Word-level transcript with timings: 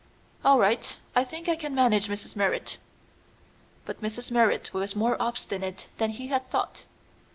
"All 0.43 0.57
right. 0.57 0.97
I 1.15 1.23
think 1.23 1.47
I 1.47 1.55
can 1.55 1.75
manage 1.75 2.07
Mrs. 2.07 2.35
Merrit." 2.35 2.79
But 3.85 4.01
Mrs. 4.01 4.31
Merrit 4.31 4.73
was 4.73 4.95
more 4.95 5.15
obstinate 5.21 5.89
than 5.99 6.09
he 6.09 6.25
had 6.29 6.47
thought. 6.47 6.85